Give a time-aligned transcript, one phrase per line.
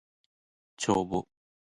[0.77, 1.27] 帳簿